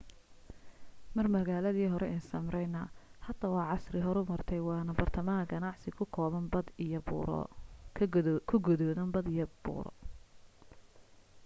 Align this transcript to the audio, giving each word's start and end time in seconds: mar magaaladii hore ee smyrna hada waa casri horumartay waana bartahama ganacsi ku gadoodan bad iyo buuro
mar 1.15 1.27
magaaladii 1.35 1.89
hore 1.91 2.07
ee 2.15 2.21
smyrna 2.29 2.81
hada 3.27 3.45
waa 3.55 3.69
casri 3.71 3.99
horumartay 4.07 4.61
waana 4.69 4.97
bartahama 4.99 5.47
ganacsi 5.51 5.89
ku 5.97 6.03
gadoodan 6.15 6.47
bad 9.19 9.27
iyo 9.35 9.45
buuro 9.63 9.91